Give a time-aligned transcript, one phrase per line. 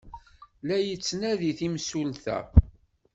[0.67, 2.37] La yi-tettnadi temsulta.